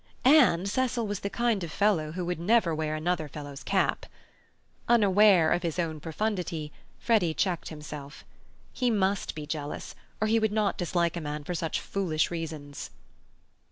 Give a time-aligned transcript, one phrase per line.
[0.25, 4.07] And Cecil was the kind of fellow who would never wear another fellow's cap.
[4.87, 8.25] Unaware of his own profundity, Freddy checked himself.
[8.73, 12.89] He must be jealous, or he would not dislike a man for such foolish reasons.